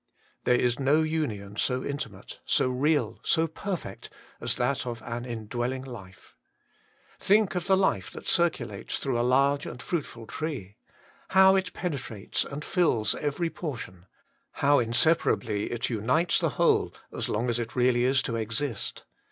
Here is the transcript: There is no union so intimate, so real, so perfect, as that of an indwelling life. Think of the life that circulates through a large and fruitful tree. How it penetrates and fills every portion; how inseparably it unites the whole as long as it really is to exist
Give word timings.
There 0.45 0.59
is 0.59 0.79
no 0.79 1.03
union 1.03 1.57
so 1.57 1.85
intimate, 1.85 2.39
so 2.43 2.69
real, 2.69 3.19
so 3.21 3.45
perfect, 3.45 4.09
as 4.39 4.55
that 4.55 4.87
of 4.87 5.03
an 5.03 5.25
indwelling 5.25 5.83
life. 5.83 6.35
Think 7.19 7.53
of 7.53 7.67
the 7.67 7.77
life 7.77 8.09
that 8.09 8.27
circulates 8.27 8.97
through 8.97 9.19
a 9.19 9.21
large 9.21 9.67
and 9.67 9.79
fruitful 9.79 10.25
tree. 10.25 10.77
How 11.27 11.55
it 11.55 11.71
penetrates 11.73 12.43
and 12.43 12.65
fills 12.65 13.13
every 13.13 13.51
portion; 13.51 14.07
how 14.53 14.79
inseparably 14.79 15.71
it 15.71 15.91
unites 15.91 16.39
the 16.39 16.49
whole 16.57 16.95
as 17.15 17.29
long 17.29 17.47
as 17.47 17.59
it 17.59 17.75
really 17.75 18.03
is 18.03 18.23
to 18.23 18.35
exist 18.37 19.03